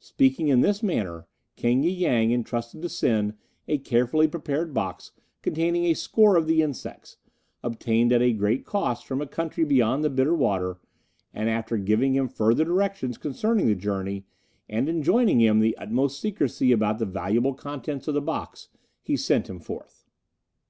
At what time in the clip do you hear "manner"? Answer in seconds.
0.82-1.26